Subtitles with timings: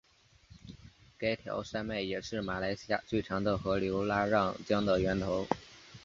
[1.15, 5.45] 该条山脉也是马来西亚最长的河流拉让江的源头。